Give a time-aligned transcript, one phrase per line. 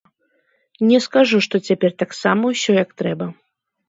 [0.91, 3.29] Не скажу, што цяпер таксама ўсё як трэба.